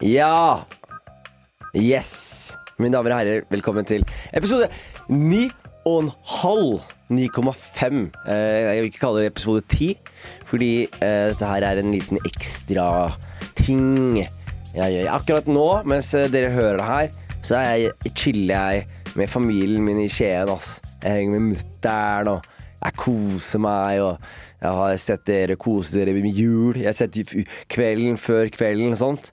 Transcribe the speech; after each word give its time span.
Ja! 0.00 0.64
Yes! 1.76 2.54
Mine 2.80 2.94
damer 2.94 3.12
og 3.12 3.18
herrer, 3.20 3.42
velkommen 3.52 3.84
til 3.84 4.00
episode 4.32 4.70
9 5.12 5.40
og 5.84 5.96
en 6.00 6.12
halv. 6.24 6.86
9,5. 7.10 7.98
Eh, 8.24 8.60
jeg 8.64 8.78
vil 8.78 8.86
ikke 8.88 9.02
kalle 9.02 9.20
det 9.20 9.26
episode 9.28 9.60
10, 9.68 9.98
fordi 10.48 10.68
eh, 11.02 11.26
dette 11.28 11.50
her 11.50 11.66
er 11.68 11.80
en 11.82 11.92
liten 11.92 12.16
ekstra 12.24 12.86
ting 13.58 14.22
jeg 14.22 14.94
gjør. 14.94 15.10
Akkurat 15.18 15.50
nå, 15.52 15.66
mens 15.92 16.08
eh, 16.16 16.30
dere 16.32 16.54
hører 16.54 16.78
det 16.80 16.86
her, 16.88 17.34
så 17.42 17.60
jeg, 17.60 17.90
chiller 18.16 18.54
jeg 18.54 18.86
med 19.20 19.28
familien 19.28 19.84
min 19.84 20.00
i 20.00 20.08
Skien. 20.08 20.48
Altså. 20.48 20.78
Jeg 21.02 21.18
henger 21.18 21.34
med 21.34 21.58
mutter'n, 21.58 22.30
og 22.38 22.48
jeg 22.86 22.96
koser 23.04 23.60
meg. 23.66 24.00
og 24.00 24.16
jeg 24.62 24.80
har 24.80 24.96
sett 25.04 25.28
dere 25.28 25.58
kose 25.60 25.92
dere 25.98 26.16
med 26.16 26.32
jul. 26.32 26.80
Jeg 26.80 26.88
har 26.88 26.96
sett 26.96 27.20
kvelden 27.68 28.16
før 28.16 28.48
kvelden 28.48 28.96
og 28.96 29.02
sånt. 29.02 29.30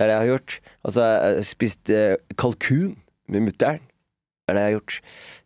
Det 0.00 0.06
er 0.06 0.08
det 0.08 0.14
jeg 0.14 0.24
har 0.24 0.30
gjort. 0.32 0.52
Og 0.80 0.92
så 0.94 1.02
har 1.04 1.34
jeg 1.36 1.44
spist 1.44 1.90
eh, 1.92 2.14
kalkun 2.40 2.94
med 3.28 3.42
mutter'n. 3.44 3.82
Det 3.84 4.54
er 4.54 4.56
det 4.56 4.62
jeg 4.62 4.70
har 4.70 4.76
gjort. 4.78 4.94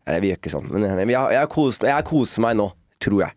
Nei, 0.06 0.18
vi 0.22 0.28
gjør 0.28 0.38
ikke 0.38 0.52
sånn. 0.52 0.68
Men 0.70 0.84
jeg, 0.86 1.06
jeg, 1.10 1.32
jeg, 1.34 1.48
koser, 1.50 1.86
jeg 1.90 2.04
koser 2.06 2.44
meg 2.44 2.52
nå, 2.60 2.68
tror 3.02 3.24
jeg. 3.24 3.34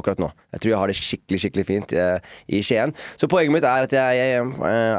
Akkurat 0.00 0.18
nå. 0.18 0.32
Jeg 0.56 0.64
tror 0.64 0.72
jeg 0.72 0.80
har 0.80 0.90
det 0.90 0.96
skikkelig 0.98 1.40
skikkelig 1.44 1.64
fint 1.68 1.94
eh, 1.94 2.34
i 2.50 2.58
Skien. 2.66 2.90
Så 3.20 3.28
poenget 3.30 3.54
mitt 3.54 3.66
er 3.70 3.86
at 3.86 3.94
jeg, 3.94 4.18
jeg, 4.18 4.48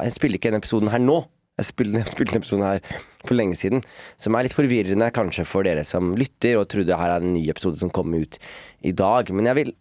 jeg 0.08 0.14
spiller 0.16 0.40
ikke 0.40 0.48
denne 0.48 0.62
episoden 0.64 0.94
her 0.94 1.04
nå. 1.04 1.18
Jeg 1.60 1.68
jeg 1.68 2.08
spilte 2.08 2.32
denne 2.32 2.40
episoden 2.40 2.64
her 2.64 2.80
for 3.28 3.36
lenge 3.36 3.58
siden. 3.60 3.84
Som 4.16 4.38
er 4.40 4.48
litt 4.48 4.56
forvirrende 4.56 5.10
kanskje 5.12 5.44
for 5.44 5.68
dere 5.68 5.84
som 5.84 6.14
lytter 6.16 6.56
og 6.62 6.70
trodde 6.72 7.02
her 7.02 7.18
er 7.18 7.26
en 7.26 7.36
ny 7.36 7.44
episode 7.52 7.82
som 7.84 7.92
kommer 7.92 8.24
ut 8.24 8.40
i 8.80 8.96
dag. 8.96 9.28
Men 9.36 9.52
jeg 9.52 9.60
vil 9.60 9.74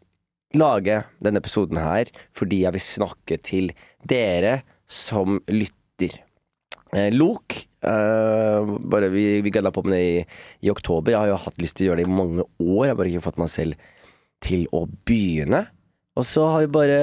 lage 0.58 0.98
denne 1.22 1.38
episoden 1.38 1.78
her 1.78 2.10
fordi 2.34 2.64
jeg 2.64 2.74
vil 2.74 2.83
snakke 2.83 3.38
til 3.47 3.70
dere 4.10 4.56
som 4.88 5.38
lytter. 5.47 6.19
Eh, 6.97 7.12
Lok 7.12 7.69
eh, 7.84 8.69
bare 8.88 9.11
Vi, 9.12 9.42
vi 9.45 9.52
gønna 9.52 9.73
på 9.74 9.83
med 9.84 9.92
det 9.92 10.05
i, 10.05 10.20
i, 10.64 10.70
oktober. 10.72 11.12
Jeg 11.12 11.20
har 11.20 11.33
jo 11.33 11.41
hatt 11.44 11.61
lyst 11.61 11.77
til 11.78 11.86
å 11.86 11.91
gjøre 11.91 12.03
det 12.03 12.08
i 12.08 12.19
mange 12.19 12.44
år. 12.44 12.84
Jeg 12.86 12.92
har 12.94 13.00
bare 13.00 13.12
ikke 13.12 13.27
fått 13.28 13.42
meg 13.42 13.53
selv 13.53 13.91
til 14.44 14.64
å 14.72 14.86
begynne. 15.09 15.66
Og 16.19 16.27
så 16.27 16.48
har 16.50 16.64
vi 16.64 16.75
bare 16.75 17.00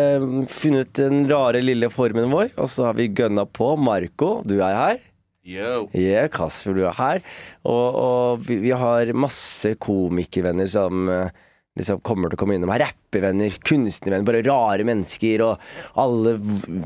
funnet 0.52 0.92
den 0.98 1.24
rare 1.30 1.62
lille 1.64 1.88
formen 1.94 2.34
vår, 2.34 2.50
og 2.60 2.68
så 2.72 2.90
har 2.90 2.98
vi 2.98 3.14
gønna 3.16 3.46
på. 3.48 3.76
Marco, 3.80 4.42
du 4.44 4.58
er 4.58 4.76
her. 4.76 5.04
Yo. 5.46 5.86
Yeah, 5.94 6.26
Kasper, 6.34 6.74
du 6.74 6.84
er 6.90 6.98
her. 6.98 7.22
Og, 7.64 8.00
og 8.02 8.46
vi, 8.48 8.58
vi, 8.64 8.74
har 8.76 9.14
masse 9.16 9.76
komikervenner 9.80 10.68
som 10.68 11.06
uh, 11.08 11.30
liksom 11.80 12.02
kommer 12.06 12.32
til 12.32 12.38
å 12.38 12.42
komme 12.42 12.58
innom 12.58 12.72
her. 12.74 12.86
Rappevenner, 12.88 13.56
kunstnervenner, 13.68 14.28
bare 14.28 14.44
rare 14.46 14.86
mennesker. 14.88 15.44
Og 15.46 16.02
alle 16.02 16.36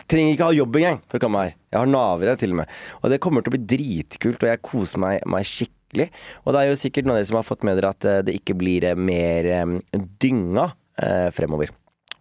trenger 0.10 0.36
ikke 0.36 0.50
ha 0.50 0.58
jobb 0.58 0.80
engang 0.82 1.02
for 1.06 1.20
å 1.20 1.24
komme 1.26 1.46
her. 1.46 1.58
Jeg 1.70 1.80
har 1.80 1.92
navere 1.92 2.38
til 2.42 2.56
og 2.56 2.62
med. 2.62 2.78
Og 3.02 3.14
det 3.14 3.22
kommer 3.24 3.46
til 3.46 3.54
å 3.54 3.58
bli 3.58 3.66
dritkult, 3.76 4.42
og 4.42 4.52
jeg 4.52 4.64
koser 4.66 5.04
meg, 5.06 5.22
meg 5.30 5.48
skikkelig. 5.50 6.10
Og 6.44 6.54
det 6.54 6.62
er 6.62 6.72
jo 6.72 6.82
sikkert 6.84 7.08
noen 7.08 7.18
av 7.18 7.22
dere 7.22 7.32
som 7.32 7.40
har 7.42 7.50
fått 7.50 7.68
med 7.68 7.80
dere 7.80 7.94
at 7.94 8.10
eh, 8.10 8.22
det 8.26 8.38
ikke 8.42 8.58
blir 8.58 8.90
eh, 8.90 8.98
mer 8.98 9.50
um, 9.64 9.80
dynga 10.22 10.70
uh, 10.74 11.30
fremover. 11.36 11.74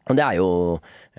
Og 0.09 0.17
det 0.17 0.25
er 0.25 0.39
jo 0.39 0.51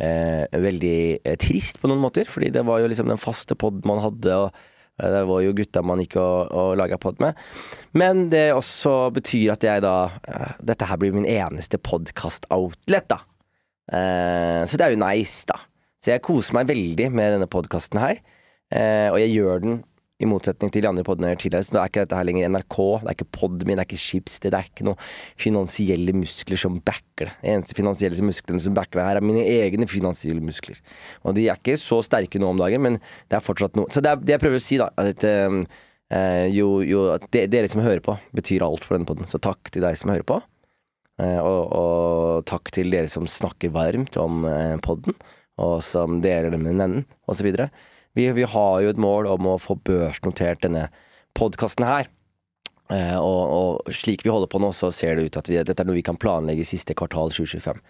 eh, 0.02 0.46
veldig 0.50 1.38
trist 1.42 1.78
på 1.78 1.90
noen 1.90 2.02
måter, 2.02 2.30
fordi 2.30 2.50
det 2.54 2.66
var 2.66 2.82
jo 2.82 2.90
liksom 2.90 3.10
den 3.10 3.22
faste 3.22 3.58
pod 3.58 3.84
man 3.86 4.02
hadde. 4.02 4.34
og 4.34 4.50
Eh, 4.54 4.79
det 5.00 5.24
var 5.30 5.44
jo 5.46 5.56
gutta 5.58 5.84
man 5.86 6.02
gikk 6.04 6.18
og, 6.22 6.52
og 6.52 6.72
laga 6.80 7.00
pod 7.02 7.22
med. 7.24 7.40
Men 7.98 8.28
det 8.34 8.50
også 8.56 9.10
betyr 9.16 9.56
at 9.56 9.66
jeg 9.66 9.84
da 9.86 9.96
uh, 10.12 10.54
Dette 10.60 10.88
her 10.90 11.00
blir 11.02 11.16
min 11.16 11.28
eneste 11.30 11.80
podkast-outlet, 11.82 13.10
da. 13.12 13.22
Uh, 13.90 14.68
så 14.70 14.78
det 14.78 14.86
er 14.86 14.96
jo 14.96 15.02
nice, 15.02 15.48
da. 15.50 15.58
Så 16.00 16.14
jeg 16.14 16.24
koser 16.24 16.56
meg 16.56 16.70
veldig 16.70 17.10
med 17.12 17.36
denne 17.36 17.50
podkasten 17.52 18.00
her. 18.00 18.22
Og 18.70 19.16
jeg 19.18 19.32
gjør 19.34 19.64
den 19.64 19.80
i 20.20 20.28
motsetning 20.28 20.72
til 20.74 20.84
de 20.84 20.90
andre 20.90 21.04
podene 21.08 21.32
tidligere. 21.40 21.66
Så 21.66 21.76
da 21.76 21.82
er 21.82 21.92
ikke 21.92 22.04
dette 22.04 22.18
her 22.20 22.28
lenger 22.28 22.52
NRK, 22.52 22.78
det 23.02 23.12
er 23.12 23.16
ikke 23.16 23.30
Podmin, 23.38 23.78
det 23.78 23.84
er 23.86 23.88
ikke 23.88 24.02
Schibsted, 24.02 24.52
det 24.52 24.60
er 24.60 24.68
ikke 24.68 24.88
noen 24.88 25.04
finansielle 25.40 26.16
muskler 26.16 26.60
som 26.60 26.80
backer 26.84 27.30
det. 27.30 27.36
De 27.40 27.54
eneste 27.54 27.78
finansielle 27.78 28.26
musklene 28.28 28.64
som 28.64 28.76
backer 28.76 29.00
det 29.00 29.06
her, 29.08 29.20
er 29.20 29.26
mine 29.30 29.46
egne 29.48 29.88
finansielle 29.90 30.44
muskler. 30.44 30.82
Og 31.24 31.38
de 31.38 31.48
er 31.48 31.60
ikke 31.60 31.78
så 31.80 32.02
sterke 32.06 32.42
nå 32.42 32.52
om 32.52 32.60
dagen, 32.60 32.84
men 32.84 33.00
det 33.32 33.40
er 33.40 33.46
fortsatt 33.46 33.80
noe. 33.80 33.88
Så 33.94 34.04
det 34.04 34.12
er 34.12 34.26
det 34.26 34.36
jeg 34.36 34.44
prøver 34.44 34.60
å 34.60 34.66
si, 34.66 34.80
da. 34.82 34.90
At, 35.00 35.24
uh, 35.24 36.50
jo, 36.52 36.70
jo, 36.84 37.06
at 37.16 37.28
de, 37.32 37.46
dere 37.52 37.72
som 37.72 37.84
hører 37.86 38.04
på, 38.04 38.18
betyr 38.36 38.66
alt 38.68 38.84
for 38.88 38.98
denne 38.98 39.08
poden. 39.08 39.30
Så 39.30 39.40
takk 39.44 39.72
til 39.72 39.86
deg 39.86 40.00
som 40.00 40.12
hører 40.12 40.28
på. 40.28 40.42
Uh, 41.20 41.40
og, 41.40 41.62
og, 41.64 42.48
takk 42.50 42.74
til 42.76 42.92
dere 42.92 43.12
som 43.12 43.28
snakker 43.28 43.72
varmt 43.76 44.20
om 44.20 44.44
uh, 44.48 44.76
podden, 44.84 45.16
og 45.60 45.80
som 45.84 46.20
deler 46.24 46.52
det 46.52 46.60
med 46.60 46.76
nennen, 46.80 47.08
osv. 47.32 47.54
Vi, 48.18 48.26
vi, 48.36 48.46
har 48.48 48.80
jo 48.84 48.92
et 48.92 49.02
mål 49.02 49.30
om 49.30 49.52
å 49.52 49.60
få 49.62 49.78
børsnotert 49.86 50.64
denne 50.66 50.88
podkasten 51.38 51.86
her. 51.88 52.10
Eh, 52.90 53.18
og, 53.18 53.42
og, 53.54 53.92
slik 53.94 54.26
vi 54.26 54.32
holder 54.34 54.50
på 54.50 54.62
nå, 54.62 54.72
så 54.74 54.90
ser 54.94 55.18
det 55.18 55.28
ut 55.30 55.42
at 55.42 55.50
vi, 55.52 55.60
dette 55.62 55.84
er 55.84 55.88
noe 55.88 56.00
vi 56.00 56.06
kan 56.06 56.18
planlegge 56.20 56.66
i 56.66 56.72
siste 56.72 56.98
kvartal 56.98 57.30
2025. 57.36 57.84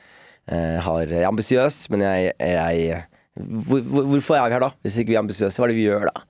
Eh, 0.49 0.75
har, 0.83 1.05
jeg 1.07 1.23
er 1.23 1.29
ambisiøs, 1.29 1.85
men 1.93 2.03
jeg, 2.03 2.33
jeg 2.41 3.05
hvor, 3.39 3.85
Hvorfor 4.09 4.35
er 4.35 4.49
vi 4.49 4.57
her 4.57 4.65
da, 4.65 4.73
hvis 4.83 4.97
ikke 4.99 5.13
vi 5.13 5.17
er 5.17 5.23
ambisiøse? 5.23 5.55
Hva 5.55 5.69
er 5.69 5.73
det 5.73 5.79
vi 5.79 5.87
gjør 5.87 6.09
da? 6.11 6.25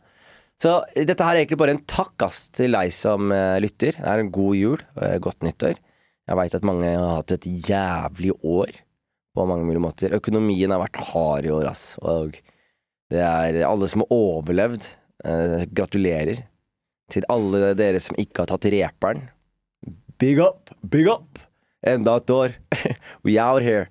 Så 0.60 0.74
dette 0.92 1.24
her 1.24 1.38
er 1.38 1.46
egentlig 1.46 1.60
bare 1.62 1.74
en 1.78 1.86
takk 1.88 2.28
ass, 2.28 2.50
til 2.56 2.76
deg 2.76 2.92
som 2.92 3.32
eh, 3.32 3.58
lytter. 3.64 3.96
Det 3.96 4.12
er 4.12 4.22
en 4.22 4.32
god 4.36 4.58
jul, 4.60 4.84
eh, 5.00 5.16
godt 5.24 5.46
nyttår. 5.48 5.80
Jeg 6.30 6.38
veit 6.38 6.56
at 6.58 6.68
mange 6.68 6.90
har 6.92 7.16
hatt 7.22 7.34
et 7.34 7.48
jævlig 7.48 8.36
år 8.44 8.74
på 9.34 9.46
mange 9.48 9.66
mulige 9.66 9.82
måter. 9.82 10.14
Økonomien 10.18 10.70
har 10.74 10.82
vært 10.84 11.00
hard 11.14 11.48
i 11.48 11.54
år, 11.56 11.70
ass. 11.72 11.94
Og 12.04 12.36
det 13.10 13.24
er 13.26 13.66
alle 13.68 13.90
som 13.90 14.06
har 14.06 14.14
overlevd. 14.14 14.86
Eh, 15.26 15.66
gratulerer 15.76 16.46
til 17.12 17.26
alle 17.32 17.74
dere 17.78 18.00
som 18.04 18.16
ikke 18.22 18.42
har 18.44 18.50
tatt 18.52 18.66
reperen. 18.72 19.22
Big 20.20 20.40
up, 20.44 20.70
big 20.84 21.08
up! 21.10 21.40
Enda 21.88 22.18
et 22.20 22.30
år. 22.30 22.50
We 23.26 23.40
out 23.42 23.64
here. 23.64 23.88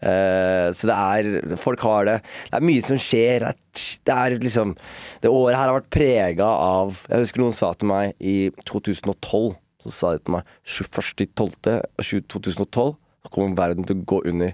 Uh, 0.00 0.72
så 0.76 0.86
det 0.88 0.96
er 0.96 1.56
Folk 1.60 1.80
har 1.84 2.04
det. 2.08 2.18
Det 2.50 2.56
er 2.58 2.66
mye 2.66 2.82
som 2.84 2.98
skjer. 3.00 3.52
Det 4.04 4.14
er 4.14 4.30
liksom 4.40 4.76
Det 5.22 5.30
året 5.30 5.56
her 5.56 5.68
har 5.68 5.78
vært 5.78 5.94
prega 5.94 6.44
av 6.44 6.98
Jeg 7.06 7.20
husker 7.22 7.40
noen 7.40 7.56
sa 7.56 7.72
til 7.76 7.88
meg 7.88 8.06
i 8.18 8.50
2012 8.68 9.54
Så 9.84 9.90
sa 9.94 10.06
de 10.16 10.20
til 10.24 10.32
meg 10.36 10.42
21.12.2012 10.64 12.96
så 13.20 13.28
kommer 13.32 13.56
verden 13.56 13.84
til 13.84 13.96
å 14.00 14.04
gå 14.08 14.18
under. 14.30 14.50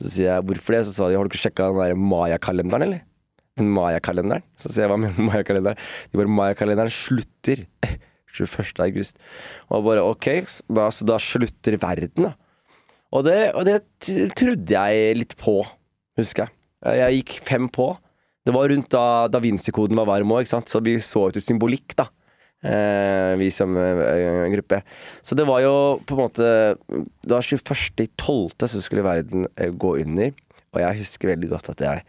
Så 0.00 0.06
sier 0.14 0.28
jeg 0.30 0.44
hvorfor 0.48 0.70
det? 0.74 0.86
Så 0.88 0.92
sa 0.96 1.02
de 1.08 1.16
har 1.18 1.24
du 1.24 1.30
ikke 1.32 1.42
sjekka 1.42 1.68
den 1.68 1.80
der 1.82 2.00
Maya-kalenderen, 2.00 2.82
eller? 2.86 3.00
Maya-kalenderen. 3.64 4.44
Så 4.60 4.70
sier 4.70 4.86
jeg 4.86 4.92
hva 4.92 4.98
med 5.00 5.18
Maya-kalenderen? 5.28 5.80
De 6.10 6.20
bare 6.20 6.34
Maya-kalenderen 6.34 6.92
slutter 6.94 7.64
21. 8.34 8.78
august. 8.84 9.18
Og 9.72 9.86
bare 9.86 10.04
ok, 10.04 10.28
da, 10.68 10.88
så 10.94 11.06
da 11.08 11.18
slutter 11.22 11.78
verden, 11.82 12.30
da. 12.30 12.34
Og 13.16 13.24
det, 13.24 13.38
og 13.56 13.64
det 13.64 13.78
trodde 14.36 14.74
jeg 14.74 15.16
litt 15.16 15.32
på, 15.40 15.62
husker 16.20 16.44
jeg. 16.44 16.54
Jeg 16.98 17.22
gikk 17.22 17.38
fem 17.46 17.70
på. 17.72 17.94
Det 18.46 18.52
var 18.54 18.68
rundt 18.70 18.90
da 18.92 19.04
da 19.32 19.40
Vinci-koden 19.42 19.96
var 19.98 20.08
varm 20.08 20.36
òg, 20.36 20.46
så 20.48 20.80
vi 20.84 20.98
så 21.04 21.26
ut 21.28 21.38
i 21.40 21.42
symbolikk, 21.42 21.96
da. 21.98 22.10
Eh, 22.58 23.36
vi 23.38 23.50
som 23.54 23.76
eh, 23.78 24.48
gruppe. 24.50 24.82
Så 25.22 25.36
det 25.38 25.46
var 25.46 25.62
jo 25.62 25.74
på 26.02 26.16
en 26.16 26.22
måte 26.24 26.46
Det 27.22 27.30
var 27.30 27.44
21.12. 27.46 28.66
så 28.66 28.80
skulle 28.82 29.06
verden 29.06 29.46
eh, 29.54 29.70
gå 29.70 29.94
under. 30.02 30.32
Og 30.74 30.80
jeg 30.82 30.98
husker 31.04 31.32
veldig 31.32 31.52
godt 31.52 31.70
at 31.70 31.84
jeg 31.86 32.04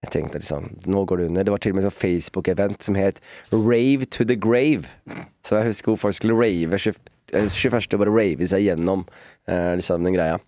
jeg 0.00 0.12
tenkte 0.14 0.40
liksom 0.40 0.70
Nå 0.88 1.04
går 1.04 1.20
det 1.20 1.26
under. 1.30 1.44
Det 1.44 1.52
var 1.52 1.60
til 1.62 1.74
og 1.74 1.78
med 1.78 1.84
en 1.84 1.90
sånn 1.90 2.00
Facebook-event 2.00 2.86
som 2.86 2.96
het 2.96 3.20
Rave 3.52 4.08
to 4.08 4.24
the 4.24 4.36
Grave. 4.36 4.88
Så 5.44 5.58
jeg 5.58 5.72
husker 5.72 5.92
hvor 5.92 6.00
folk 6.06 6.16
skulle 6.16 6.38
rave 6.38 6.78
21. 6.80 6.96
Eh, 7.36 7.98
bare 8.00 8.14
rave 8.14 8.48
seg 8.48 8.64
gjennom 8.64 9.04
eh, 9.46 9.76
liksom 9.78 10.06
den 10.06 10.16
greia. 10.16 10.40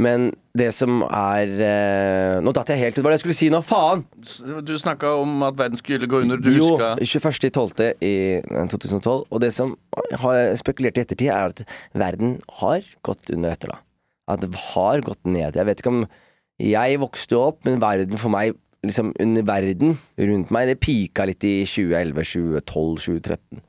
Men 0.00 0.30
det 0.56 0.70
som 0.74 1.02
er 1.04 1.50
eh, 1.64 2.36
Nå 2.44 2.52
datt 2.56 2.70
jeg 2.72 2.80
helt 2.80 2.98
ut. 2.98 3.02
Hva 3.04 3.14
jeg 3.14 3.22
skulle 3.22 3.36
si 3.36 3.48
nå? 3.52 3.60
Faen! 3.66 4.04
Du 4.64 4.72
snakka 4.80 5.14
om 5.20 5.44
at 5.46 5.56
verden 5.58 5.80
skulle 5.80 6.08
gå 6.10 6.22
under. 6.24 6.40
Du 6.40 6.50
jo, 6.52 6.74
skal 6.76 7.00
21.12. 7.00 8.04
i 8.04 8.14
2012. 8.72 9.08
Eh, 9.08 9.22
og 9.32 9.40
det 9.44 9.52
som 9.56 9.76
har 10.24 10.52
spekulert 10.60 11.00
i 11.00 11.04
ettertid, 11.06 11.32
er 11.32 11.52
at 11.54 11.64
verden 11.96 12.36
har 12.60 12.84
gått 13.06 13.32
under 13.32 13.54
etter, 13.54 13.72
da. 13.72 13.80
At 14.32 14.44
det 14.44 14.52
har 14.72 15.02
gått 15.04 15.24
ned. 15.24 15.56
Jeg 15.56 15.68
vet 15.68 15.82
ikke 15.82 15.92
om 15.92 16.04
jeg 16.62 17.00
vokste 17.02 17.38
opp, 17.38 17.64
men 17.66 17.82
verden 17.82 18.20
for 18.20 18.32
meg, 18.32 18.54
liksom 18.86 19.12
under 19.22 19.44
verden 19.46 19.98
rundt 20.18 20.52
meg, 20.54 20.70
det 20.70 20.80
pika 20.82 21.26
litt 21.28 21.44
i 21.46 21.62
2011, 21.66 22.22
2012, 22.62 23.04
2013. 23.06 23.62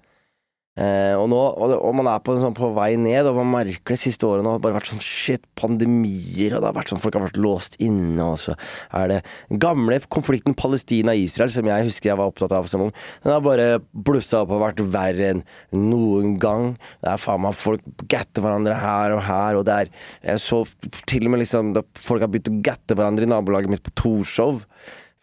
Eh, 0.74 1.14
og 1.14 1.28
nå, 1.30 1.38
og, 1.38 1.72
og, 1.78 1.92
man 2.00 2.08
er 2.10 2.22
på, 2.26 2.34
sånn, 2.42 2.56
på, 2.58 2.72
vei 2.74 2.96
ned, 2.98 3.28
og 3.30 3.36
man 3.38 3.52
merker 3.52 3.94
de 3.94 4.00
siste 4.02 4.26
årene 4.26 4.50
har 4.50 4.58
det 4.58 4.66
bare 4.66 4.78
vært 4.80 4.90
sånn 4.90 5.04
shit, 5.06 5.44
pandemier, 5.60 6.56
og 6.56 6.64
det 6.64 6.70
har 6.72 6.78
vært 6.80 6.90
sånn 6.90 7.02
folk 7.04 7.20
har 7.20 7.28
vært 7.28 7.38
låst 7.38 7.78
inne, 7.78 8.26
og 8.26 8.40
så 8.42 8.56
er 8.98 9.12
det 9.12 9.20
gamle 9.62 10.00
konflikten 10.10 10.58
Palestina-Israel, 10.58 11.54
som 11.54 11.70
jeg 11.70 11.88
husker 11.92 12.10
jeg 12.10 12.18
var 12.18 12.34
opptatt 12.34 12.58
av 12.58 12.72
som 12.72 12.88
ung, 12.88 12.94
den 13.22 13.36
har 13.36 13.46
bare 13.46 13.70
blussa 13.94 14.42
opp 14.42 14.56
og 14.58 14.66
vært 14.66 14.82
verre 14.96 15.30
enn 15.36 15.46
noen 15.78 16.40
gang. 16.42 16.72
Det 17.06 17.14
er 17.14 17.22
faen 17.22 17.46
meg 17.46 17.58
folk 17.60 17.86
gatter 18.10 18.42
hverandre 18.42 18.82
her 18.82 19.14
og 19.14 19.26
her, 19.30 19.62
og 19.62 19.68
det 19.70 19.78
er 19.78 19.94
Jeg 20.24 20.42
så 20.42 20.64
til 21.10 21.28
og 21.28 21.36
med 21.36 21.44
liksom 21.44 21.76
da 21.76 21.84
folk 22.08 22.24
har 22.24 22.32
begynt 22.34 22.50
å 22.50 22.62
gatte 22.66 22.98
hverandre 22.98 23.28
i 23.28 23.30
nabolaget 23.30 23.70
mitt 23.70 23.86
på 23.86 23.94
Torshov. 24.00 24.64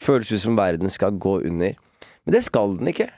Føles 0.00 0.30
ut 0.30 0.44
som 0.44 0.58
verden 0.58 0.92
skal 0.92 1.18
gå 1.18 1.40
under. 1.48 1.74
Men 2.24 2.36
det 2.36 2.44
skal 2.46 2.78
den 2.78 2.92
ikke. 2.92 3.10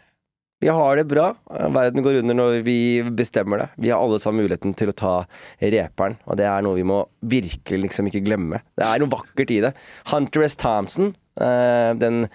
Vi 0.62 0.70
har 0.70 0.97
det 0.97 1.09
bra. 1.11 1.32
Verden 1.75 2.05
går 2.05 2.20
under 2.20 2.37
når 2.38 2.61
vi 2.62 2.76
bestemmer 3.19 3.59
det. 3.59 3.69
Vi 3.82 3.91
har 3.91 3.99
alle 3.99 4.20
sammen 4.23 4.44
muligheten 4.44 4.76
til 4.79 4.93
å 4.93 4.94
ta 4.94 5.14
reperen, 5.59 6.14
og 6.23 6.38
det 6.38 6.47
er 6.47 6.62
noe 6.62 6.79
vi 6.79 6.87
må 6.87 7.00
virkelig 7.26 7.81
liksom 7.88 8.06
ikke 8.06 8.23
glemme. 8.23 8.61
Det 8.79 8.87
er 8.87 9.03
noe 9.03 9.11
vakkert 9.11 9.50
i 9.50 9.59
det. 9.64 9.73
Hunter 10.12 10.47
S. 10.47 10.55
Thompson, 10.62 11.17
eh, 11.35 11.91
den 11.99 12.29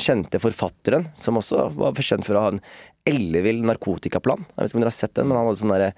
kjente 0.00 0.40
forfatteren, 0.40 1.10
som 1.12 1.36
også 1.36 1.68
var 1.76 2.00
kjent 2.00 2.24
for 2.24 2.40
å 2.40 2.46
ha 2.46 2.54
en 2.54 2.64
ellevill 3.04 3.60
narkotikaplan. 3.68 4.46
Jeg 4.48 4.56
vet 4.56 4.72
ikke 4.72 4.80
om 4.80 4.86
dere 4.86 4.94
har 4.94 5.02
sett 5.02 5.14
den, 5.20 5.28
men 5.28 5.36
han 5.36 5.50
hadde 5.50 5.60
sånn 5.60 5.76
derre 5.76 5.92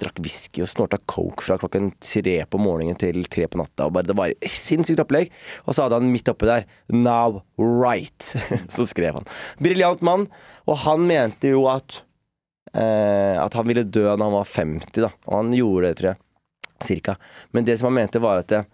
drakk 0.00 0.20
whisky 0.24 0.62
og 0.64 0.70
snorta 0.70 0.98
coke 1.10 1.44
fra 1.44 1.58
klokken 1.60 1.90
tre 2.02 2.36
på 2.48 2.60
morgenen 2.60 2.98
til 2.98 3.24
tre 3.30 3.46
på 3.50 3.60
natta. 3.60 3.86
Og 3.86 3.94
bare, 3.96 4.08
det 4.08 4.16
var 4.18 4.32
sinnssykt 4.42 5.02
opplegg. 5.04 5.32
Og 5.66 5.74
så 5.74 5.84
hadde 5.84 6.00
han 6.00 6.10
midt 6.12 6.30
oppi 6.32 6.48
der 6.48 6.66
'Now 6.90 7.42
right'. 7.58 8.32
så 8.74 8.86
skrev 8.86 9.20
han. 9.20 9.28
Briljant 9.60 10.02
mann. 10.02 10.28
Og 10.66 10.78
han 10.86 11.06
mente 11.06 11.52
jo 11.52 11.66
at 11.68 12.02
eh, 12.74 13.36
At 13.40 13.54
han 13.54 13.66
ville 13.66 13.84
dø 13.84 14.04
da 14.04 14.16
han 14.16 14.32
var 14.32 14.44
50, 14.44 15.00
da. 15.00 15.10
Og 15.26 15.36
han 15.36 15.54
gjorde 15.54 15.86
det, 15.86 15.96
tror 15.96 16.12
jeg. 16.12 16.20
Cirka. 16.80 17.16
Men 17.52 17.64
det 17.64 17.78
som 17.78 17.90
han 17.90 17.98
mente, 18.04 18.20
var 18.20 18.40
at 18.40 18.48
det, 18.48 18.64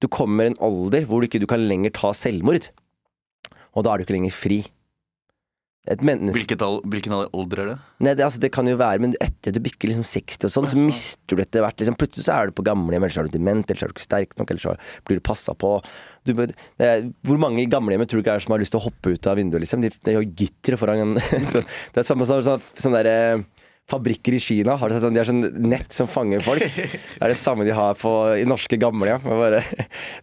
du 0.00 0.08
kommer 0.08 0.44
en 0.44 0.58
alder 0.60 1.06
hvor 1.08 1.20
du 1.20 1.28
ikke 1.28 1.40
du 1.40 1.46
kan 1.46 1.62
lenger 1.68 1.90
ta 1.94 2.12
selvmord. 2.12 2.68
Og 3.74 3.84
da 3.84 3.92
er 3.92 3.98
du 3.98 4.04
ikke 4.04 4.16
lenger 4.18 4.34
fri. 4.34 4.60
Hvilket 5.84 6.62
al 6.64 6.78
hvilken 6.88 7.12
alder 7.12 7.60
er 7.60 7.66
det? 7.68 7.74
Nei, 8.00 8.14
det, 8.16 8.24
altså, 8.24 8.40
det 8.40 8.48
kan 8.54 8.64
jo 8.68 8.78
være, 8.80 9.02
men 9.04 9.12
etter 9.20 9.52
du 9.52 9.60
bikker 9.64 9.90
liksom 9.90 10.06
60 10.08 10.46
og 10.48 10.52
sånn, 10.54 10.68
så 10.70 10.78
mister 10.80 11.36
du 11.36 11.42
etter 11.44 11.60
hvert 11.60 11.82
liksom, 11.82 11.96
Plutselig 12.00 12.24
så 12.24 12.38
er 12.38 12.48
du 12.48 12.54
på 12.56 12.64
gamlehjem, 12.64 13.04
eller 13.04 13.12
så 13.12 13.20
er 13.20 13.28
du 13.28 13.34
dement, 13.36 13.68
eller 13.68 13.80
så 13.80 13.84
er 13.84 13.92
du 13.92 13.94
ikke 13.96 14.06
sterk 14.06 14.32
nok, 14.38 14.52
eller 14.54 14.64
så 14.64 14.76
blir 15.04 15.20
du 15.20 15.24
passa 15.28 15.52
på. 15.52 15.74
Du, 16.24 16.32
det 16.40 16.88
hvor 17.28 17.40
mange 17.42 17.60
i 17.60 17.68
gamlehjemmet 17.68 18.08
tror 18.08 18.22
du 18.22 18.24
ikke 18.24 18.38
er 18.38 18.46
som 18.46 18.56
har 18.56 18.64
lyst 18.64 18.72
til 18.72 18.80
å 18.80 18.86
hoppe 18.86 19.12
ut 19.12 19.28
av 19.28 19.36
vinduet, 19.36 19.60
liksom? 19.66 19.84
De, 19.84 19.92
de 20.08 20.16
har 20.16 20.24
gitter 20.24 20.78
foran 20.80 21.18
så, 21.52 21.60
Det 21.92 22.00
er 22.00 22.08
samme 22.08 22.28
som 22.30 22.40
sånn, 22.46 22.64
sånn 22.80 22.96
derre 22.96 23.18
Fabrikker 23.92 24.32
i 24.32 24.40
Kina 24.40 24.78
har 24.80 24.88
det 24.88 25.02
sånn, 25.02 25.12
de 25.12 25.20
har 25.20 25.28
sånn 25.28 25.44
nett 25.68 25.92
som 25.92 26.08
fanger 26.08 26.40
folk. 26.40 26.64
Det 27.18 27.20
er 27.20 27.28
det 27.28 27.36
samme 27.36 27.66
de 27.68 27.76
har 27.76 27.92
på, 28.00 28.12
i 28.40 28.46
norske 28.48 28.78
gamlehjem. 28.80 29.28
Ja. 29.28 29.60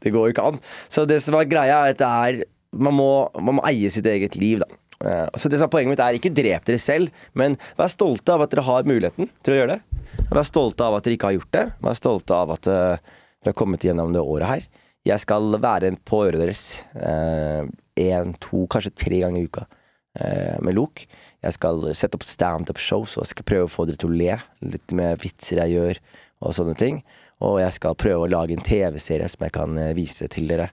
det 0.01 0.13
går 0.15 0.25
jo 0.25 0.33
ikke 0.33 0.47
an. 0.49 0.57
Så 0.89 1.05
det 1.05 1.19
som 1.21 1.37
er 1.37 1.45
greia, 1.45 1.83
er 1.85 1.93
at 1.93 2.01
det 2.01 2.09
er 2.09 2.41
man 2.71 2.95
må, 2.95 3.11
man 3.37 3.59
må 3.59 3.65
eie 3.67 3.91
sitt 3.93 4.07
eget 4.07 4.37
liv, 4.39 4.63
da. 4.63 4.81
Eh, 5.05 5.27
Så 5.37 5.49
det 5.49 5.57
som 5.59 5.67
er 5.69 5.73
Poenget 5.73 5.93
mitt 5.95 6.03
er 6.03 6.17
ikke 6.19 6.33
drep 6.33 6.65
dere 6.67 6.81
selv, 6.81 7.09
men 7.33 7.57
vær 7.77 7.89
stolte 7.91 8.33
av 8.33 8.45
at 8.45 8.53
dere 8.53 8.67
har 8.67 8.87
muligheten 8.89 9.29
til 9.43 9.53
å 9.55 9.59
gjøre 9.61 9.75
det. 9.77 10.03
Vær 10.31 10.47
stolte 10.47 10.85
av 10.85 10.95
at 10.97 11.03
dere 11.07 11.17
ikke 11.17 11.31
har 11.31 11.39
gjort 11.39 11.51
det. 11.57 11.65
Vær 11.81 11.97
stolte 11.97 12.37
av 12.37 12.53
at 12.57 12.67
eh, 12.67 12.97
dere 13.41 13.53
har 13.53 13.57
kommet 13.57 13.83
gjennom 13.87 14.13
det 14.13 14.21
året 14.21 14.47
her. 14.47 14.69
Jeg 15.07 15.23
skal 15.23 15.55
være 15.57 15.95
på 16.05 16.19
øret 16.27 16.43
deres 16.43 16.83
én, 17.97 18.33
to, 18.39 18.65
kanskje 18.69 18.93
tre 18.95 19.21
ganger 19.23 19.41
i 19.41 19.47
uka 19.49 19.65
eh, 20.19 20.57
med 20.61 20.75
Lok. 20.77 21.05
Jeg 21.41 21.55
skal 21.57 21.81
sette 21.97 22.19
opp 22.19 22.25
standup-shows 22.27 23.17
og 23.17 23.23
jeg 23.25 23.31
skal 23.33 23.47
prøve 23.49 23.65
å 23.65 23.71
få 23.71 23.87
dere 23.89 23.97
til 24.01 24.11
å 24.11 24.19
le 24.19 24.37
litt 24.61 24.93
med 24.93 25.17
vitser 25.23 25.63
jeg 25.63 25.75
gjør 25.75 26.01
og 26.45 26.55
sånne 26.57 26.77
ting. 26.77 27.01
Og 27.41 27.57
jeg 27.63 27.73
skal 27.73 27.97
prøve 27.97 28.27
å 28.27 28.29
lage 28.29 28.53
en 28.53 28.61
TV-serie 28.65 29.29
som 29.31 29.45
jeg 29.47 29.55
kan 29.57 29.77
eh, 29.81 29.93
vise 29.97 30.29
til 30.31 30.49
dere 30.51 30.69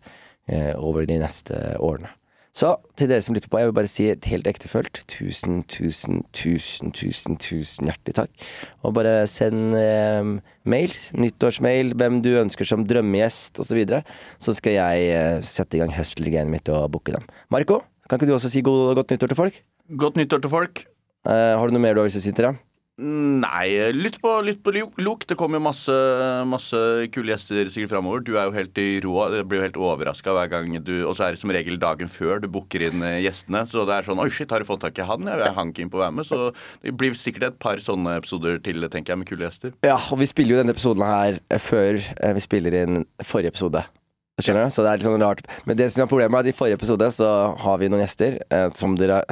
eh, 0.48 0.74
over 0.76 1.08
de 1.08 1.16
neste 1.22 1.56
årene. 1.80 2.12
Så 2.56 2.72
til 2.98 3.10
dere 3.10 3.22
som 3.22 3.36
lytter 3.36 3.50
på, 3.50 3.60
jeg 3.60 3.68
vil 3.68 3.76
bare 3.76 3.90
si 3.90 4.08
et 4.10 4.26
helt 4.30 4.48
ektefølt 4.50 5.02
tusen, 5.10 5.60
tusen, 5.70 6.22
tusen, 6.34 6.92
tusen, 6.96 7.36
tusen 7.38 7.90
hjertelig 7.90 8.16
takk. 8.18 8.46
Og 8.82 8.96
bare 8.96 9.26
send 9.30 9.76
eh, 9.78 10.32
mails, 10.68 11.00
nyttårsmail, 11.14 11.94
hvem 11.98 12.20
du 12.24 12.32
ønsker 12.40 12.68
som 12.68 12.86
drømmegjest 12.88 13.60
osv. 13.60 13.70
Så, 13.70 13.78
videre. 13.78 14.02
så 14.42 14.56
skal 14.56 14.78
jeg 14.78 15.10
eh, 15.14 15.40
sette 15.46 15.78
i 15.78 15.82
gang 15.82 15.92
hustler-genet 15.94 16.52
mitt 16.52 16.72
og 16.72 16.88
booke 16.94 17.14
dem. 17.14 17.26
Marco, 17.54 17.82
kan 18.08 18.18
ikke 18.18 18.30
du 18.30 18.38
også 18.38 18.50
si 18.52 18.64
god, 18.64 18.96
godt 18.98 19.12
nyttår 19.14 19.34
til 19.34 19.42
folk? 19.44 19.60
Godt 20.00 20.18
nyttår 20.18 20.42
til 20.44 20.52
folk. 20.52 20.86
Eh, 21.28 21.52
har 21.58 21.68
du 21.68 21.76
noe 21.76 21.84
mer 21.84 21.94
du 21.94 22.02
har 22.02 22.08
lyst 22.08 22.18
til 22.18 22.26
å 22.26 22.30
si 22.30 22.34
til 22.34 22.50
dem? 22.50 22.58
Nei, 22.98 23.68
lytt 23.94 24.16
på, 24.18 24.30
lytt 24.42 24.58
på 24.66 24.72
Lo- 24.74 24.88
Lok. 24.98 25.22
Det 25.30 25.36
kommer 25.38 25.60
jo 25.60 25.64
masse, 25.68 25.94
masse 26.50 26.80
kule 27.14 27.30
gjester 27.30 27.68
sikkert 27.70 27.92
framover. 27.92 28.24
Du 28.26 28.32
er 28.34 28.48
jo 28.48 28.54
helt 28.56 28.80
i 28.82 28.86
rå. 29.04 29.12
Jeg 29.36 29.46
blir 29.46 29.60
jo 29.60 29.66
helt 29.68 29.78
overraska 29.78 30.34
hver 30.34 30.50
gang 30.50 30.74
du 30.82 30.92
Og 31.06 31.14
så 31.14 31.28
er 31.28 31.36
det 31.36 31.40
som 31.42 31.52
regel 31.54 31.78
dagen 31.78 32.10
før 32.10 32.42
du 32.42 32.48
booker 32.50 32.82
inn 32.88 33.04
eh, 33.06 33.20
gjestene. 33.22 33.62
Så 33.70 33.86
det 33.86 33.94
er 34.00 34.08
sånn 34.08 34.18
Oi, 34.24 34.26
shit, 34.34 34.50
har 34.50 34.64
du 34.64 34.66
fått 34.66 34.82
tak 34.82 34.98
i 34.98 35.06
han? 35.06 35.30
Jeg 35.30 35.46
er 35.46 35.54
han 35.54 35.70
keen 35.76 35.92
på 35.92 36.00
å 36.00 36.04
være 36.08 36.16
med. 36.18 36.26
Så 36.26 36.50
det 36.82 36.96
blir 36.98 37.14
sikkert 37.14 37.52
et 37.52 37.60
par 37.62 37.78
sånne 37.84 38.16
episoder 38.18 38.58
til, 38.66 38.82
tenker 38.90 39.14
jeg, 39.14 39.22
med 39.22 39.30
kule 39.30 39.46
gjester. 39.46 39.76
Ja, 39.86 40.00
og 40.10 40.18
vi 40.18 40.26
spiller 40.26 40.56
jo 40.56 40.60
denne 40.64 40.74
episoden 40.74 41.06
her 41.06 41.38
eh, 41.54 41.62
før 41.62 42.00
eh, 42.02 42.34
vi 42.34 42.42
spiller 42.42 42.80
inn 42.82 43.04
forrige 43.22 43.54
episode. 43.54 43.84
Skjønner 44.38 44.68
du? 44.68 44.74
Så 44.74 44.84
det 44.84 44.90
er 44.92 45.00
litt 45.00 45.08
sånn 45.08 45.22
rart. 45.24 45.40
Men 45.66 45.76
det 45.80 45.88
som 45.92 46.04
er 46.04 46.10
problemet 46.10 46.38
er 46.38 46.46
at 46.46 46.52
i 46.52 46.56
forrige 46.56 46.78
episode 46.78 47.08
så 47.14 47.30
har 47.58 47.78
vi 47.80 47.88
noen 47.90 48.04
gjester 48.04 48.38
eh, 48.54 48.68
som 48.78 48.94
dere 48.98 49.22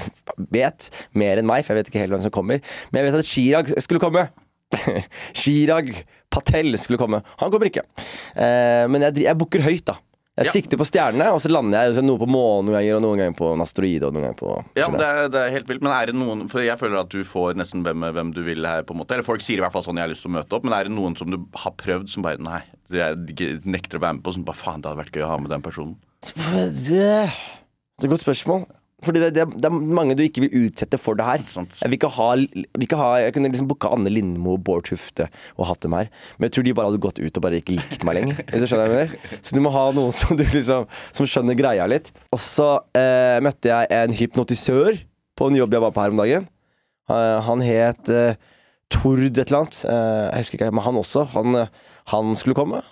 vet 0.51 0.89
mer 1.15 1.39
enn 1.39 1.47
meg, 1.47 1.63
for 1.65 1.75
jeg 1.75 1.85
vet 1.85 1.93
ikke 1.93 2.03
helt 2.03 2.17
hvem 2.17 2.25
som 2.27 2.35
kommer. 2.35 2.59
Men 2.91 3.03
jeg 3.05 3.13
vet 3.13 3.21
at 3.21 3.31
Chirag 3.31 3.71
skulle 3.85 4.03
komme. 4.03 4.27
Chirag 5.43 5.93
Patel 6.31 6.75
skulle 6.79 6.99
komme. 6.99 7.23
Han 7.39 7.53
kommer 7.55 7.71
ikke. 7.71 7.87
Eh, 8.35 8.85
men 8.91 9.07
jeg, 9.09 9.23
jeg 9.29 9.39
booker 9.39 9.63
høyt, 9.67 9.85
da. 9.93 10.01
Jeg 10.37 10.51
Ja. 10.51 10.53
sikter 10.53 10.77
på 10.77 10.85
stjernene, 10.85 11.31
og 11.33 11.39
så 11.41 11.49
lander 11.49 11.87
jeg 11.95 12.03
noe 12.05 12.21
på 12.21 12.27
månen 12.29 12.67
noen 12.69 12.75
ganger, 12.77 12.97
og 12.99 13.05
noen 13.07 13.21
ganger 13.23 13.37
på 13.39 13.47
en 13.55 13.63
asteroide, 13.65 14.05
og 14.05 14.13
noen 14.13 14.27
ganger 14.27 14.37
på 14.43 14.51
Ja, 14.77 14.91
men 14.93 15.01
det 15.01 15.07
er, 15.09 15.29
det 15.33 15.41
er 15.47 15.55
helt 15.55 15.71
vilt. 15.71 15.81
Men 15.87 15.95
er 15.97 16.11
det 16.11 16.15
noen 16.19 16.43
For 16.53 16.61
jeg 16.61 16.77
føler 16.77 16.99
at 17.01 17.09
du 17.09 17.23
får 17.25 17.57
nesten 17.57 17.81
hvem, 17.87 18.05
hvem 18.13 18.35
du 18.37 18.43
vil 18.45 18.67
her, 18.69 18.83
på 18.85 18.93
en 18.93 19.01
måte. 19.01 19.17
Eller 19.17 19.25
folk 19.25 19.41
sier 19.41 19.57
i 19.57 19.65
hvert 19.65 19.73
fall 19.73 19.87
sånn 19.87 19.97
'jeg 19.97 20.05
har 20.05 20.13
lyst 20.13 20.27
til 20.27 20.31
å 20.35 20.37
møte 20.37 20.53
opp', 20.59 20.65
men 20.69 20.75
er 20.77 20.85
det 20.85 20.93
noen 20.93 21.17
som 21.17 21.31
du 21.31 21.39
har 21.57 21.73
prøvd 21.73 22.11
som 22.13 22.23
bare 22.27 22.37
Nei, 22.37 22.61
er- 22.95 23.67
nekter 23.67 23.99
å 23.99 24.03
være 24.03 24.19
med 24.19 24.25
på, 24.25 24.33
som 24.37 24.45
bare 24.47 24.57
faen, 24.57 24.81
det 24.83 24.91
hadde 24.91 25.03
vært 25.03 25.17
gøy 25.17 25.27
å 25.27 25.31
ha 25.35 25.39
med 25.43 25.51
den 25.51 25.63
personen. 25.65 25.97
Det, 26.27 27.03
er 27.03 27.31
et 28.05 28.11
godt 28.11 28.23
spørsmål. 28.23 28.67
Fordi 29.05 29.21
det, 29.21 29.35
det, 29.37 29.45
det 29.61 29.69
er 29.69 29.75
mange 29.75 30.15
du 30.17 30.23
ikke 30.25 30.47
vil 30.47 30.65
utsette 30.67 30.97
for 30.99 31.19
det 31.19 31.27
her. 31.27 31.43
Jeg 31.45 31.91
vil 31.91 31.99
ikke 31.99 32.09
ha, 32.17 32.29
vil 32.41 32.85
ikke 32.87 32.97
ha 32.99 33.09
Jeg 33.21 33.35
kunne 33.37 33.51
liksom 33.53 33.69
booka 33.69 33.91
Anne 33.93 34.09
Lindmo 34.09 34.55
og 34.57 34.63
Bård 34.65 34.87
Tufte 34.89 35.27
og 35.59 35.69
hatt 35.69 35.83
dem 35.85 35.93
her. 35.99 36.09
Men 36.39 36.49
jeg 36.49 36.55
tror 36.57 36.65
de 36.67 36.75
bare 36.79 36.89
hadde 36.91 37.03
gått 37.05 37.21
ut 37.21 37.37
og 37.37 37.45
bare 37.45 37.61
ikke 37.61 37.77
likt 37.77 38.07
meg 38.09 38.17
lenger. 38.17 38.41
Hvis 38.49 38.65
du 38.65 38.71
skjønner 38.71 38.89
jeg 38.89 39.11
mener. 39.13 39.37
Så 39.45 39.57
du 39.57 39.61
må 39.63 39.73
ha 39.75 39.85
noen 39.97 40.17
som 40.17 40.39
du 40.39 40.47
liksom 40.49 40.89
Som 41.13 41.29
skjønner 41.29 41.59
greia 41.59 41.87
litt. 41.93 42.09
Og 42.33 42.41
så 42.41 42.71
eh, 42.97 43.37
møtte 43.45 43.69
jeg 43.69 43.93
en 44.01 44.17
hypnotisør 44.17 44.97
på 45.37 45.51
en 45.51 45.61
jobb 45.61 45.77
jeg 45.77 45.85
var 45.85 45.93
på 45.93 46.07
her 46.07 46.17
om 46.17 46.23
dagen. 46.25 46.49
Eh, 47.13 47.39
han 47.51 47.65
het 47.69 48.09
eh, 48.09 48.41
Tord 48.97 49.21
et 49.29 49.43
eller 49.45 49.61
annet. 49.67 49.83
Eh, 49.85 50.25
jeg 50.31 50.47
husker 50.47 50.59
ikke, 50.61 50.73
men 50.73 50.87
han 50.89 51.03
også. 51.05 51.27
Han, 51.37 51.61
eh, 51.67 51.93
han 52.13 52.37
skulle 52.39 52.57
komme. 52.59 52.83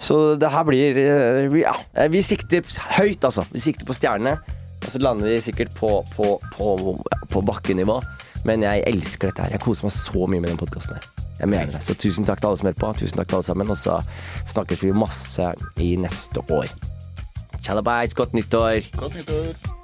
Så 0.00 0.36
det 0.40 0.50
her 0.50 0.64
blir 0.66 0.96
eh, 0.98 1.58
Ja, 1.60 1.74
eh, 1.94 2.10
vi 2.12 2.22
sikter 2.24 2.64
høyt, 2.96 3.24
altså. 3.24 3.44
Vi 3.52 3.62
sikter 3.62 3.86
på 3.88 3.96
stjernene. 3.96 4.38
Og 4.84 4.90
så 4.92 5.00
lander 5.00 5.28
vi 5.28 5.40
sikkert 5.40 5.74
på, 5.74 5.90
på, 6.14 6.36
på, 6.54 6.96
på 7.32 7.42
bakkenivå. 7.48 8.00
Men 8.46 8.62
jeg 8.62 8.84
elsker 8.86 9.30
dette 9.30 9.46
her. 9.46 9.56
Jeg 9.56 9.64
koser 9.64 9.88
meg 9.88 9.94
så 9.96 10.26
mye 10.26 10.42
med 10.42 10.52
den 10.52 10.60
podkasten 10.60 10.98
her. 10.98 11.06
Jeg 11.40 11.52
mener 11.52 11.72
det. 11.74 11.82
Så 11.84 11.96
tusen 11.98 12.24
takk 12.24 12.40
til 12.40 12.50
alle 12.50 12.60
som 12.60 12.70
hører 12.70 12.80
på. 12.80 12.92
Tusen 13.00 13.18
takk 13.18 13.30
til 13.32 13.40
alle 13.40 13.50
sammen. 13.50 13.72
Og 13.72 13.80
så 13.80 13.98
snakkes 14.52 14.84
vi 14.86 14.92
masse 14.96 15.52
i 15.82 15.94
neste 16.00 16.44
år. 16.50 16.70
Tjalabais, 17.62 18.14
godt 18.14 18.36
nyttår. 18.36 18.92
Godt 18.96 19.18
nyttår. 19.20 19.75